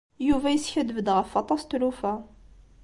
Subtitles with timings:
[0.27, 2.13] Yuba yeskaddeb-d ɣef waṭas n tlufa.